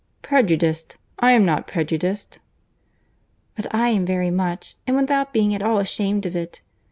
[0.23, 0.97] "Prejudiced!
[1.19, 2.39] I am not prejudiced."
[3.55, 6.61] "But I am very much, and without being at all ashamed of it.